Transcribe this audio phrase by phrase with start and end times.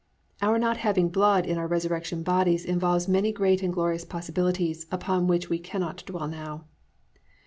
[0.41, 5.27] Our not having "blood" in our resurrection bodies involves many great and glorious possibilities, upon
[5.27, 6.65] which we cannot dwell now.